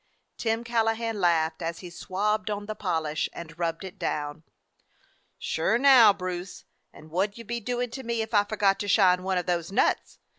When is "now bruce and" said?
5.77-7.11